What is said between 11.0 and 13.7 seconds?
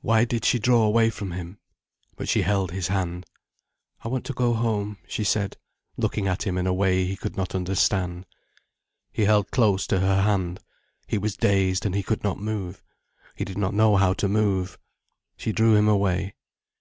He was dazed and he could not move, he did